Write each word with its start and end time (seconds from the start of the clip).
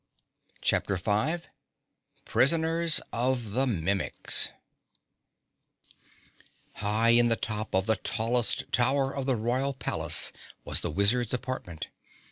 CHAPTER 0.63 0.97
5 0.97 1.45
Prisoners 2.25 3.01
of 3.13 3.51
the 3.51 3.67
Mimics 3.67 4.49
High 6.77 7.09
in 7.09 7.27
the 7.27 7.35
top 7.35 7.75
of 7.75 7.85
the 7.85 7.97
tallest 7.97 8.71
tower 8.71 9.15
of 9.15 9.27
the 9.27 9.35
Royal 9.35 9.75
Palace 9.75 10.31
was 10.65 10.81
the 10.81 10.89
Wizard's 10.89 11.35
apartment. 11.35 11.89